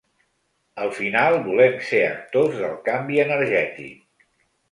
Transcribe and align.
Al 0.83 0.87
final, 0.99 1.35
volem 1.49 1.75
ser 1.89 2.01
actors 2.07 2.57
del 2.63 2.73
canvi 2.89 3.19
energètic. 3.27 4.03